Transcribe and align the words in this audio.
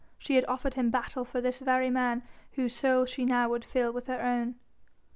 She 0.17 0.33
had 0.35 0.45
offered 0.47 0.73
him 0.73 0.89
battle 0.89 1.23
for 1.23 1.41
this 1.41 1.59
very 1.59 1.91
man 1.91 2.23
whose 2.53 2.73
soul 2.75 3.05
she 3.05 3.23
now 3.23 3.49
would 3.49 3.63
fill 3.63 3.93
with 3.93 4.07
her 4.07 4.19
own. 4.19 4.55